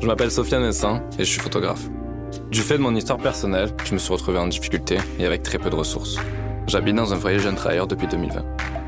[0.00, 1.82] Je m'appelle Sofiane Messin et je suis photographe.
[2.50, 5.58] Du fait de mon histoire personnelle, je me suis retrouvé en difficulté et avec très
[5.58, 6.16] peu de ressources.
[6.66, 8.42] J'habite dans un foyer jeune travailleur depuis 2020.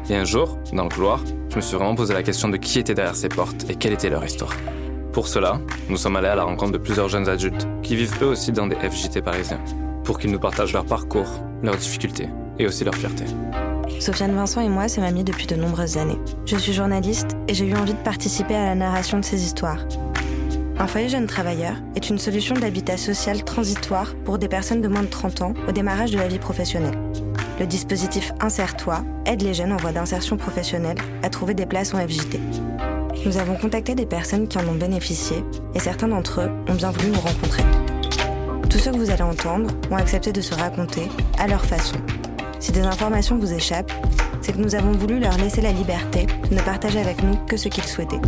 [0.09, 2.79] Et un jour, dans le couloir, je me suis vraiment posé la question de qui
[2.79, 4.55] était derrière ces portes et quelle était leur histoire.
[5.13, 8.29] Pour cela, nous sommes allés à la rencontre de plusieurs jeunes adultes qui vivent eux
[8.29, 9.61] aussi dans des FJT parisiens,
[10.05, 11.29] pour qu'ils nous partagent leur parcours,
[11.63, 13.25] leurs difficultés et aussi leur fierté.
[14.01, 16.19] Sofiane Vincent et moi sommes amis depuis de nombreuses années.
[16.47, 19.85] Je suis journaliste et j'ai eu envie de participer à la narration de ces histoires.
[20.83, 25.05] Un foyer jeune travailleur est une solution d'habitat social transitoire pour des personnes de moins
[25.05, 26.99] de 30 ans au démarrage de la vie professionnelle.
[27.61, 31.99] Le dispositif Insère-toi aide les jeunes en voie d'insertion professionnelle à trouver des places en
[31.99, 32.41] FJT.
[33.25, 35.45] Nous avons contacté des personnes qui en ont bénéficié
[35.77, 37.63] et certains d'entre eux ont bien voulu nous rencontrer.
[38.69, 41.95] Tous ceux que vous allez entendre ont accepté de se raconter à leur façon.
[42.59, 43.93] Si des informations vous échappent,
[44.41, 47.57] c'est que nous avons voulu leur laisser la liberté de ne partager avec nous que
[47.57, 48.21] ce qu'ils souhaitaient.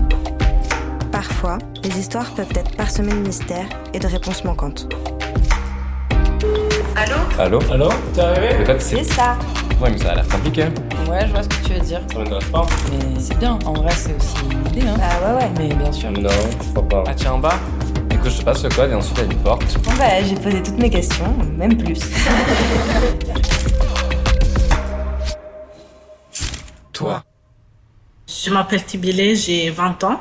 [1.14, 4.92] Parfois, les histoires peuvent être parsemées de mystères et de réponses manquantes.
[6.96, 8.96] Allô Allô Allô T'es arrivé Peut-être c'est...
[9.04, 9.38] C'est ça
[9.80, 10.62] Ouais, mais ça a l'air compliqué.
[11.08, 12.00] Ouais, je vois ce que tu veux dire.
[12.12, 12.66] Ça m'intéresse pas.
[12.90, 14.96] Mais c'est bien, en vrai, c'est aussi une idée, hein.
[15.00, 15.48] Ah ouais ouais.
[15.56, 16.10] Mais bien sûr.
[16.10, 16.28] Non,
[16.60, 17.04] je crois pas.
[17.06, 17.60] Ah tiens, en bas
[18.10, 19.78] Écoute, je te passe le code et ensuite il y a une porte.
[19.84, 22.00] Bon bah j'ai posé toutes mes questions, même plus.
[26.92, 27.22] Toi.
[28.26, 30.18] Je m'appelle Tibile, j'ai 20 ans.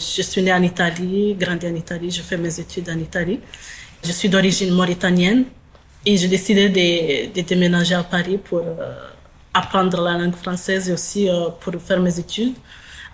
[0.00, 3.38] Je suis née en Italie, grandi en Italie, je fais mes études en Italie.
[4.02, 5.44] Je suis d'origine mauritanienne
[6.06, 8.94] et j'ai décidé de, déménager à Paris pour euh,
[9.52, 12.54] apprendre la langue française et aussi euh, pour faire mes études.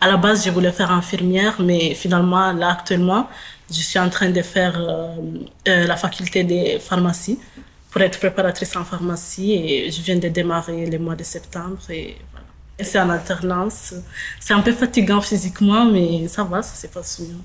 [0.01, 3.29] À la base, je voulais faire infirmière, mais finalement, là, actuellement,
[3.69, 7.41] je suis en train de faire euh, la faculté de pharmacie
[7.91, 11.79] pour être préparatrice en pharmacie et je viens de démarrer le mois de septembre
[12.81, 13.95] C'est en alternance.
[14.39, 17.37] C'est un peu fatigant physiquement, mais ça va, ça se passe bien.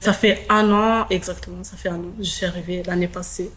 [0.00, 2.12] Ça fait un an, exactement, ça fait un an.
[2.18, 3.50] Je suis arrivée l'année passée,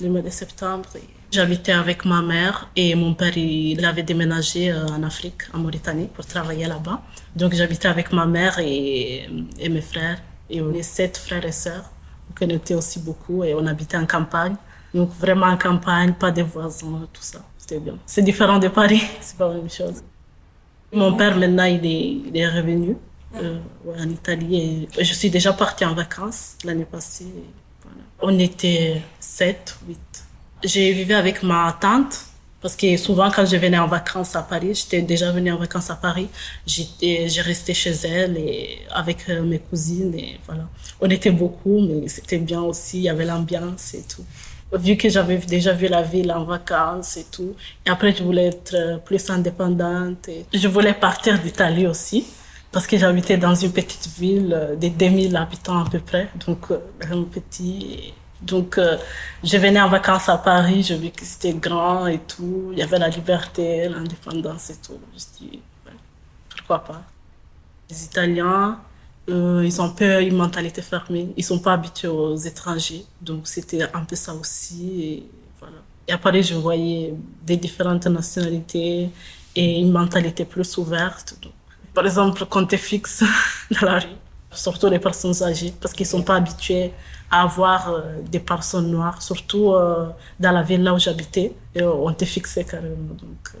[0.00, 0.88] le mois de septembre.
[1.30, 6.08] J'habitais avec ma mère et mon père, il avait déménagé euh, en Afrique, en Mauritanie,
[6.12, 7.00] pour travailler là-bas.
[7.36, 10.20] Donc j'habitais avec ma mère et, et mes frères.
[10.50, 11.90] Et on est sept frères et sœurs.
[12.40, 14.56] On était aussi beaucoup et on habitait en campagne.
[14.92, 17.40] Donc vraiment en campagne, pas de voisins, tout ça.
[17.58, 17.98] C'était bien.
[18.06, 20.02] C'est différent de Paris, c'est pas la même chose.
[20.94, 21.84] Mon père, maintenant, il
[22.36, 22.96] est, revenu
[23.36, 23.58] euh,
[23.98, 24.88] en Italie.
[24.98, 27.26] Je suis déjà partie en vacances l'année passée.
[28.22, 30.24] On était sept, huit.
[30.62, 32.26] J'ai vécu avec ma tante.
[32.64, 35.90] Parce que souvent, quand je venais en vacances à Paris, j'étais déjà venue en vacances
[35.90, 36.30] à Paris,
[36.66, 40.66] j'étais, j'ai resté chez elle et avec euh, mes cousines et voilà.
[40.98, 44.24] On était beaucoup, mais c'était bien aussi, il y avait l'ambiance et tout.
[44.74, 47.54] Vu que j'avais déjà vu la ville en vacances et tout,
[47.86, 50.28] et après je voulais être euh, plus indépendante.
[50.52, 52.26] Je voulais partir d'Italie aussi,
[52.72, 56.70] parce que j'habitais dans une petite ville euh, de 2000 habitants à peu près, donc
[56.70, 57.94] euh, vraiment petit.
[57.98, 58.78] Et donc,
[59.42, 62.68] je venais en vacances à Paris, je vis que c'était grand et tout.
[62.72, 65.00] Il y avait la liberté, l'indépendance et tout.
[65.14, 65.92] Je dit, ouais,
[66.50, 67.02] pourquoi pas?
[67.88, 68.78] Les Italiens,
[69.30, 71.32] euh, ils ont peu une mentalité fermée.
[71.36, 73.04] Ils sont pas habitués aux étrangers.
[73.20, 75.02] Donc, c'était un peu ça aussi.
[75.02, 75.26] Et,
[75.58, 75.76] voilà.
[76.06, 77.14] et à Paris, je voyais
[77.44, 79.10] des différentes nationalités
[79.56, 81.38] et une mentalité plus ouverte.
[81.42, 81.52] Donc,
[81.94, 83.24] par exemple, quand tu es fixe
[83.70, 84.08] dans la rue,
[84.50, 86.92] surtout les personnes âgées, parce qu'ils sont pas habitués
[87.30, 90.08] à avoir euh, des personnes noires, surtout euh,
[90.38, 93.14] dans la ville là où j'habitais, on t'est fixé carrément.
[93.14, 93.52] Donc,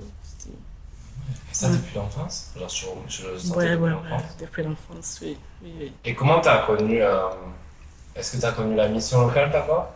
[1.62, 2.68] euh, Ça depuis l'enfance Genre,
[3.08, 4.36] je, je le sentais ouais, depuis ouais, l'enfance.
[4.40, 5.36] depuis l'enfance, oui.
[5.62, 5.92] oui, oui.
[6.04, 7.00] Et comment t'as connu.
[7.02, 7.28] euh,
[8.14, 9.88] Est-ce que t'as connu la mission locale d'abord?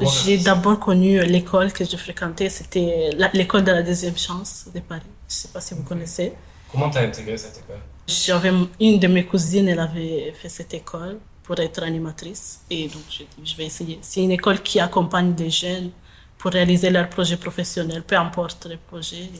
[0.00, 5.00] J'ai d'abord connu l'école que je fréquentais, c'était l'école de la deuxième chance de Paris.
[5.28, 6.34] Je sais pas si vous connaissez.
[6.70, 7.80] Comment t'as intégré cette école?
[8.06, 12.60] J'avais une de mes cousines, elle avait fait cette école pour être animatrice.
[12.68, 13.98] Et donc, je, je vais essayer.
[14.02, 15.90] C'est une école qui accompagne des jeunes
[16.36, 19.30] pour réaliser leurs projets professionnels, peu importe les projets.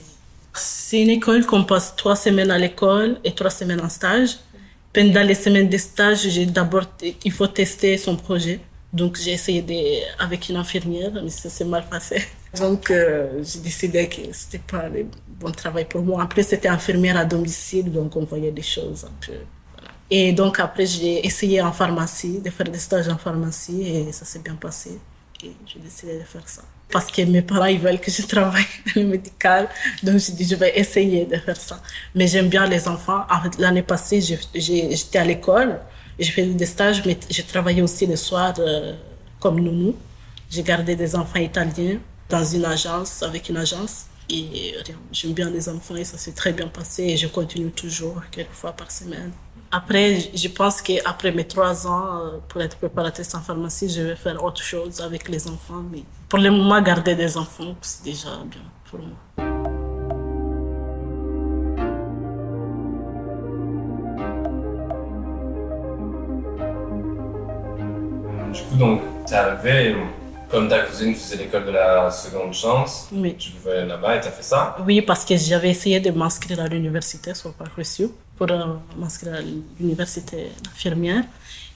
[0.59, 4.39] C'est une école qu'on passe trois semaines à l'école et trois semaines en stage.
[4.93, 6.85] Pendant les semaines de stage, d'abord,
[7.25, 8.61] il faut tester son projet.
[8.93, 12.25] Donc, j'ai essayé de, avec une infirmière, mais ça s'est mal passé.
[12.59, 16.27] Donc, euh, j'ai décidé que c'était pas le bon travail pour moi.
[16.27, 19.35] Plus, c'était infirmière à domicile, donc on voyait des choses un peu.
[20.11, 24.25] Et donc, après, j'ai essayé en pharmacie, de faire des stages en pharmacie, et ça
[24.25, 24.99] s'est bien passé.
[25.45, 26.63] Et j'ai décidé de faire ça.
[26.91, 29.69] Parce que mes parents, ils veulent que je travaille dans le médical.
[30.03, 31.83] Donc, j'ai dit, je vais essayer de faire ça.
[32.15, 33.25] Mais j'aime bien les enfants.
[33.59, 35.81] L'année passée, j'étais à l'école.
[36.19, 38.95] J'ai fait des stages, mais j'ai travaillé aussi le soir euh,
[39.39, 39.95] comme nounou.
[40.51, 41.99] J'ai gardé des enfants italiens
[42.29, 44.07] dans une agence, avec une agence.
[44.31, 47.03] Et rien, j'aime bien les enfants et ça s'est très bien passé.
[47.05, 49.33] Et je continue toujours, quelques fois par semaine,
[49.81, 54.17] Après, je pense qu'après mes trois ans, euh, pour être préparatrice en pharmacie, je vais
[54.17, 55.83] faire autre chose avec les enfants.
[55.93, 59.19] Mais pour le moment, garder des enfants, c'est déjà bien pour moi.
[68.53, 69.01] Du coup, donc,
[69.31, 69.97] arrivé, et
[70.49, 73.35] comme ta cousine faisait l'école de la seconde chance, Oui.
[73.37, 74.77] tu le voyais là-bas et t'as fait ça?
[74.87, 78.65] Oui, parce que j'avais essayé de m'inscrire à l'université sur Parcoursup pour euh,
[78.99, 79.41] m'inscrire à
[79.81, 81.25] l'université d'infirmière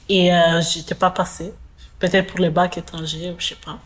[0.09, 1.53] et euh, j'étais pas passée.
[1.99, 3.79] Peut-être pour le bac étranger, je sais pas.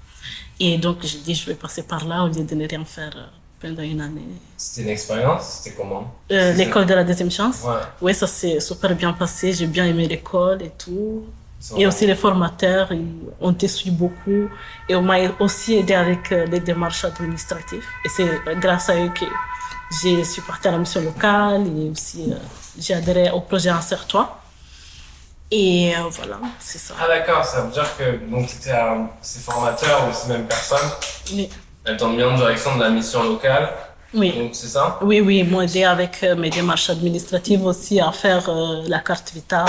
[0.58, 3.12] Et donc j'ai dit je vais passer par là au lieu de ne rien faire
[3.16, 3.26] euh,
[3.60, 4.22] pendant une année.
[4.56, 6.14] C'était une expérience, c'était comment?
[6.32, 7.62] Euh, l'école de la deuxième chance.
[7.64, 7.82] Ouais.
[8.00, 9.52] Oui, ça s'est super bien passé.
[9.52, 11.26] J'ai bien aimé l'école et tout.
[11.78, 12.92] Et aussi les formateurs,
[13.40, 14.50] ont te suivi beaucoup.
[14.86, 17.86] Et on m'a aussi aidé avec les démarches administratives.
[18.04, 18.28] Et c'est
[18.60, 19.24] grâce à eux que
[20.02, 22.36] j'ai supporté la mission locale et aussi euh,
[22.78, 24.40] j'ai adhéré au projet Insère-toi.
[25.50, 26.94] Et euh, voilà, c'est ça.
[27.00, 30.90] Ah d'accord, ça veut dire que donc t'étais à ces formateurs ou ces mêmes personnes,
[31.32, 31.48] Oui,
[31.84, 33.70] elles t'ont mis en direction de la mission locale,
[34.14, 34.98] oui, donc c'est ça?
[35.02, 39.00] Oui, oui, ils m'ont aidé avec euh, mes démarches administratives aussi à faire euh, la
[39.00, 39.66] carte vitale,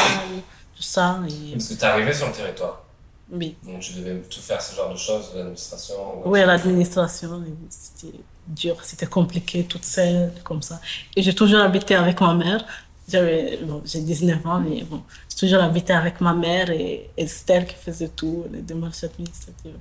[0.75, 1.17] tout ça.
[1.27, 2.83] Et, Parce que t'es arrivé sur le territoire,
[3.31, 3.55] oui.
[3.63, 5.95] donc tu devais tout faire ce genre de choses, l'administration.
[6.25, 8.17] ou- Oui, l'administration, c'était
[8.47, 10.79] dur, c'était compliqué, toute seule, comme ça.
[11.15, 12.63] Et j'ai toujours habité avec ma mère.
[13.07, 17.27] J'avais, bon, j'ai 19 ans, mais bon, j'ai toujours habité avec ma mère et, et
[17.27, 19.77] c'est elle qui faisait tout, les démarches administratives.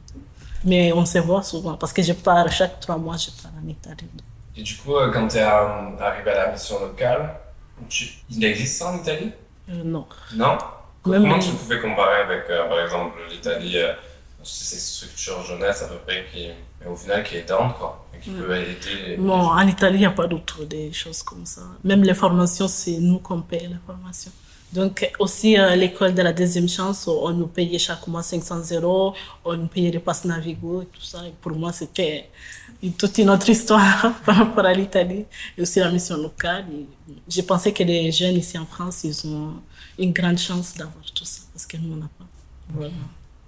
[0.64, 3.66] Mais on se voit souvent parce que je pars chaque trois mois, je pars en
[3.68, 4.08] Italie.
[4.56, 7.34] Et du coup, euh, quand t'es euh, arrivé à la mission locale,
[7.88, 9.32] tu- il existe ça en Italie?
[9.70, 10.06] Euh, non.
[10.34, 10.58] Non?
[11.06, 13.92] Même- Comment tu pouvais comparer avec, euh, par exemple, l'Italie, euh,
[14.42, 16.48] ces structures jeunesse à peu près qui,
[16.80, 18.38] mais au final, qui est aidante, quoi, et qui Mm.
[18.42, 18.76] peut aider
[19.08, 19.16] les...
[19.16, 21.62] Bon, en Italie, il n'y a pas d'autres des choses comme ça.
[21.82, 24.32] Même les formations, c'est nous qu'on paye les formations.
[24.74, 29.14] Donc, aussi, euh, l'école de la deuxième chance, on nous payait chaque mois 500 euros,
[29.44, 31.24] on nous payait les passes Navigo et tout ça.
[31.28, 32.28] Et pour moi, c'était
[32.98, 35.26] toute une autre histoire par rapport à l'Italie.
[35.56, 36.64] Et aussi la mission locale.
[36.72, 36.86] Et
[37.28, 39.52] je pensais que les jeunes ici en France, ils ont
[39.96, 42.26] une grande chance d'avoir tout ça, parce que nous, on n'a pas.
[42.70, 42.90] Voilà.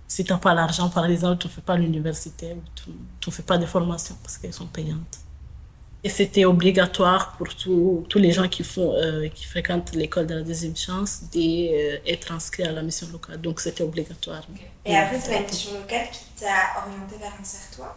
[0.06, 2.90] Si tu n'as pas l'argent, par exemple, tu ne fais pas l'université, tu
[3.26, 5.18] ne fais pas de formation parce qu'elles sont payantes.
[6.06, 10.42] Et c'était obligatoire pour tous les gens qui, font, euh, qui fréquentent l'école de la
[10.42, 13.40] deuxième chance d'être inscrits à la mission locale.
[13.40, 14.42] Donc c'était obligatoire.
[14.84, 17.96] Et après, c'est la mission locale qui t'a orienté vers Insère-toi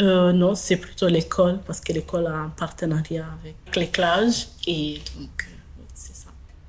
[0.00, 5.36] Euh, non, c'est plutôt l'école parce que l'école a un partenariat avec l'éclage et donc
[5.48, 6.28] euh, c'est ça.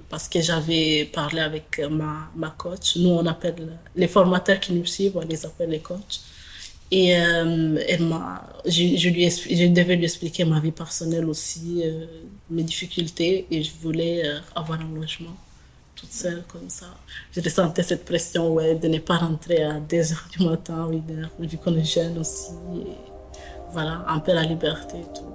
[0.10, 2.96] Parce que j'avais parlé avec ma, ma coach.
[2.96, 6.22] Nous, on appelle les formateurs qui nous suivent, on les appelle les coachs.
[6.96, 11.82] Et euh, elle m'a, je, je, lui, je devais lui expliquer ma vie personnelle aussi,
[11.84, 12.06] euh,
[12.52, 15.36] mes difficultés, et je voulais euh, avoir un logement
[15.96, 16.86] toute seule comme ça.
[17.32, 21.18] Je ressentais cette pression ouais, de ne pas rentrer à 2 heures du matin, 8
[21.18, 22.52] heures, vu qu'on est jeune aussi.
[23.72, 25.34] Voilà, un peu la liberté et tout.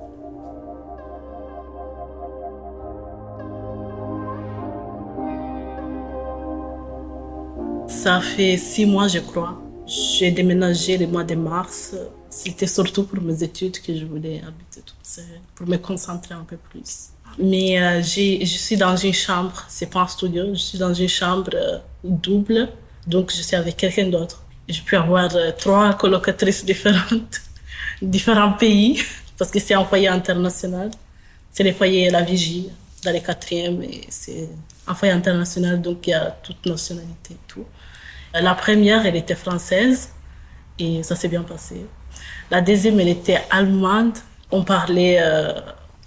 [7.88, 9.60] Ça fait six mois, je crois.
[9.88, 11.94] J'ai déménagé le mois de mars.
[12.28, 16.44] C'était surtout pour mes études que je voulais habiter toute seule, pour me concentrer un
[16.44, 17.08] peu plus.
[17.38, 21.08] Mais euh, je suis dans une chambre, c'est pas un studio, je suis dans une
[21.08, 22.68] chambre euh, double,
[23.06, 24.44] donc je suis avec quelqu'un d'autre.
[24.68, 27.40] Je peux avoir euh, trois colocatrices différentes,
[28.02, 29.00] différents pays,
[29.38, 30.90] parce que c'est un foyer international.
[31.50, 32.68] C'est le foyer La Vigie,
[33.04, 34.48] dans les quatrièmes, et c'est
[34.86, 37.64] un foyer international, donc il y a toute nationalité et tout.
[38.34, 40.10] La première, elle était française,
[40.78, 41.86] et ça s'est bien passé.
[42.50, 44.18] La deuxième, elle était allemande.
[44.50, 45.52] On parlait euh,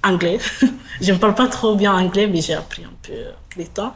[0.03, 0.39] anglais.
[1.01, 3.93] Je ne parle pas trop bien anglais, mais j'ai appris un peu avec le temps.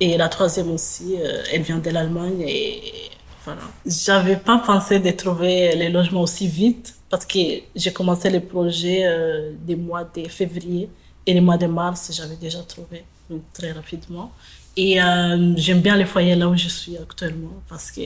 [0.00, 3.10] Et la troisième aussi, euh, elle vient de l'Allemagne et
[3.44, 3.62] voilà.
[3.86, 7.38] J'avais pas pensé de trouver les logements aussi vite parce que
[7.74, 10.88] j'ai commencé le projet euh, des mois de février
[11.26, 13.04] et les mois de mars, j'avais déjà trouvé
[13.52, 14.32] très rapidement.
[14.80, 18.02] Et euh, j'aime bien les foyers là où je suis actuellement parce que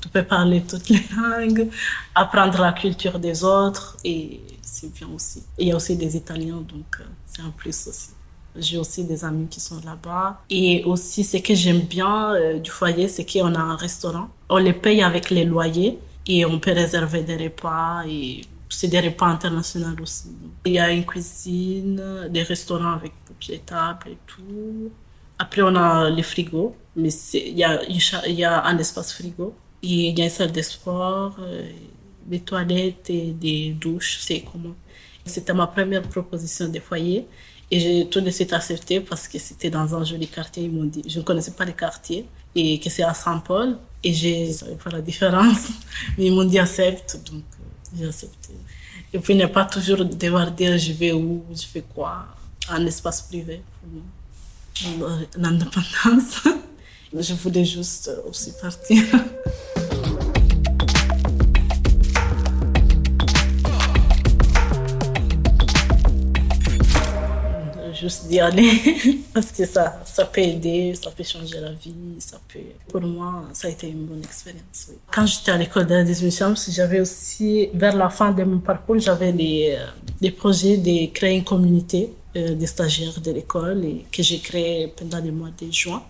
[0.00, 1.68] tu peux parler toutes les langues,
[2.14, 5.42] apprendre la culture des autres et c'est bien aussi.
[5.58, 8.12] Il y a aussi des Italiens, donc euh, c'est un plus aussi.
[8.56, 10.40] J'ai aussi des amis qui sont là-bas.
[10.48, 14.30] Et aussi, ce que j'aime bien euh, du foyer, c'est qu'on a un restaurant.
[14.48, 18.40] On les paye avec les loyers et on peut réserver des repas et
[18.70, 20.30] c'est des repas internationaux aussi.
[20.64, 24.90] Il y a une cuisine, des restaurants avec papier table et tout.
[25.42, 29.54] Après, on a les frigos, mais il y a, un espace frigo.
[29.80, 31.66] Il y a une salle de sport, euh,
[32.26, 34.74] des toilettes et des douches, c'est comment?
[35.24, 37.26] C'était ma première proposition de foyer.
[37.70, 40.64] Et j'ai tout de suite accepté parce que c'était dans un joli quartier.
[40.64, 43.78] Ils m'ont dit, je ne connaissais pas les quartiers et que c'est à Saint-Paul.
[44.04, 45.68] Et je savais pas la différence.
[46.18, 48.50] Mais ils m'ont dit accepte, donc euh, j'ai accepté.
[49.14, 52.26] Et puis, ne pas toujours devoir dire je vais où, je fais quoi,
[52.68, 53.88] un espace privé pour
[55.36, 56.42] l'indépendance.
[57.12, 59.02] Je voulais juste aussi partir.
[68.00, 68.70] juste d'y aller
[69.34, 72.60] parce que ça, ça peut aider, ça peut changer la vie, ça peut...
[72.88, 74.90] Pour moi, ça a été une bonne expérience.
[75.12, 76.04] Quand j'étais à l'école de la
[76.70, 79.76] j'avais aussi, vers la fin de mon parcours, j'avais les,
[80.20, 84.88] les projets de créer une communauté euh, des stagiaires de l'école et que j'ai créé
[84.88, 86.02] pendant le mois de juin.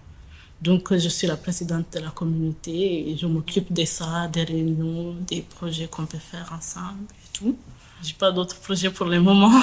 [0.60, 5.14] Donc, je suis la présidente de la communauté et je m'occupe de ça, des réunions,
[5.26, 7.56] des projets qu'on peut faire ensemble et tout.
[8.02, 9.52] J'ai pas d'autres projets pour le moment.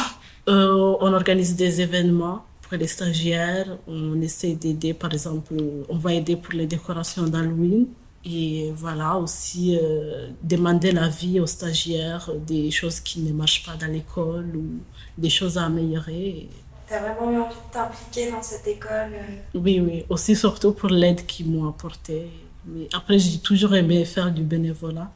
[0.49, 3.67] Euh, on organise des événements pour les stagiaires.
[3.85, 5.53] On essaie d'aider, par exemple,
[5.89, 7.87] on va aider pour les décorations d'Halloween.
[8.23, 13.91] Et voilà, aussi euh, demander l'avis aux stagiaires des choses qui ne marchent pas dans
[13.91, 14.79] l'école ou
[15.17, 16.49] des choses à améliorer.
[16.87, 19.35] Tu as vraiment eu envie de t'impliquer dans cette école euh?
[19.55, 20.05] Oui, oui.
[20.09, 22.27] Aussi, surtout pour l'aide qu'ils m'ont apportée.
[22.65, 25.09] Mais après, j'ai toujours aimé faire du bénévolat.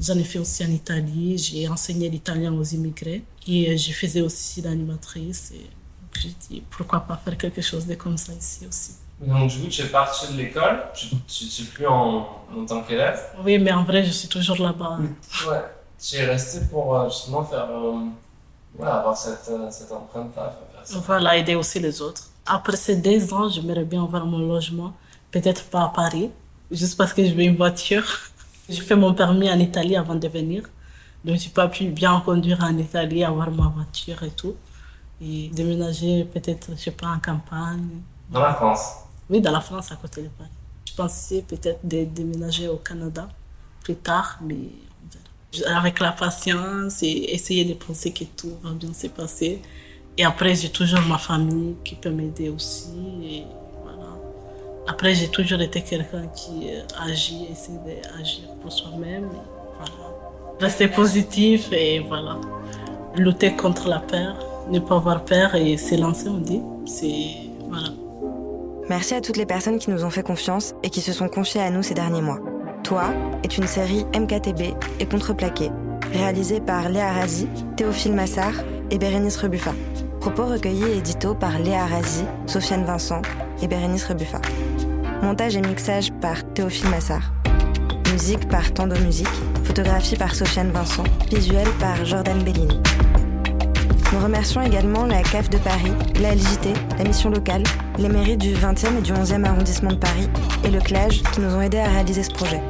[0.00, 1.38] J'en ai fait aussi en Italie.
[1.38, 3.22] J'ai enseigné l'italien aux immigrés.
[3.46, 5.52] Et euh, je faisais aussi l'animatrice.
[6.20, 8.92] J'ai dit, pourquoi pas faire quelque chose de comme ça ici aussi?
[9.20, 13.18] Donc, du coup, tu es partie de l'école, tu n'es plus en, en tant qu'élève
[13.44, 14.98] Oui, mais en vrai, je suis toujours là-bas.
[15.48, 15.62] Ouais.
[16.02, 18.04] Tu es resté pour euh, justement faire, euh,
[18.78, 20.52] ouais, avoir cette, cette empreinte-là.
[21.06, 22.22] Voilà, aider aussi les autres.
[22.46, 24.92] Après ces deux ans, j'aimerais bien avoir mon logement.
[25.30, 26.30] Peut-être pas à Paris,
[26.70, 28.04] juste parce que je veux une voiture.
[28.68, 30.62] J'ai fait mon permis en Italie avant de venir.
[31.24, 34.54] Donc, j'ai pas pu bien conduire en Italie, avoir ma voiture et tout.
[35.20, 38.02] Et déménager peut-être, je sais pas, en campagne.
[38.30, 38.96] Dans la France
[39.30, 40.50] Oui, dans la France, à côté de Paris.
[40.88, 43.28] Je pensais peut-être de déménager au Canada
[43.82, 44.68] plus tard, mais
[45.66, 49.60] avec la patience et essayer de penser que tout va bien se passer.
[50.16, 52.90] Et après, j'ai toujours ma famille qui peut m'aider aussi.
[53.24, 53.42] Et
[53.82, 54.08] voilà.
[54.86, 59.28] Après, j'ai toujours été quelqu'un qui euh, agit, essaie d'agir pour soi-même.
[59.76, 60.14] Voilà.
[60.60, 62.38] Rester positif et voilà.
[63.16, 64.36] Lutter contre la peur,
[64.70, 66.62] ne pas avoir peur et s'élancer, on dit.
[66.86, 67.50] C'est.
[67.68, 67.88] Voilà.
[68.88, 71.62] Merci à toutes les personnes qui nous ont fait confiance et qui se sont confiées
[71.62, 72.38] à nous ces derniers mois.
[72.84, 73.06] Toi
[73.42, 75.70] est une série MKTB et Contreplaqué,
[76.12, 78.52] réalisée par Léa Razi, Théophile Massard
[78.90, 79.72] et Bérénice Rebuffa.
[80.20, 83.22] Propos recueillis et édito par Léa Razi, Sofiane Vincent
[83.62, 84.38] et Bérénice Rebuffa.
[85.22, 87.32] Montage et mixage par Théophile Massard.
[88.12, 89.28] Musique par Tando Musique.
[89.64, 91.04] Photographie par Sofiane Vincent.
[91.30, 92.78] Visuel par Jordan Bellini.
[94.14, 95.90] Nous remercions également la CAF de Paris,
[96.20, 97.64] la LJT, la mission locale,
[97.98, 100.28] les mairies du 20e et du 11e arrondissement de Paris
[100.62, 102.62] et le CLAGE qui nous ont aidés à réaliser ce projet.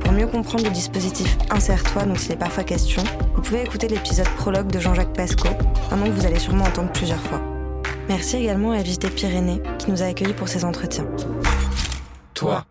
[0.00, 3.04] Pour mieux comprendre le dispositif Insère-toi dont il est parfois question,
[3.36, 5.48] vous pouvez écouter l'épisode prologue de Jean-Jacques Pasco,
[5.92, 7.40] un nom que vous allez sûrement entendre plusieurs fois.
[8.08, 11.06] Merci également à LJT Pyrénées qui nous a accueillis pour ces entretiens.
[12.34, 12.64] Toi.